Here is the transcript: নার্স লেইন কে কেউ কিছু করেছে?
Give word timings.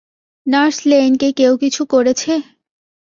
নার্স 0.47 0.77
লেইন 0.89 1.13
কে 1.21 1.29
কেউ 1.39 1.53
কিছু 1.63 1.81
করেছে? 1.93 2.31